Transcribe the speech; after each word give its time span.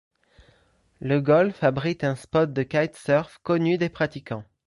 Le 0.99 1.21
golfe 1.21 1.63
abrite 1.63 2.03
un 2.03 2.15
spot 2.15 2.51
de 2.51 2.63
kitesurf 2.63 3.37
connu 3.43 3.77
des 3.77 3.89
pratiquants. 3.89 4.43